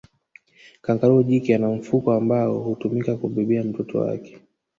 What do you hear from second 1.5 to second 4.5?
ana mfuko ambao hutumika kubebea mtoto wake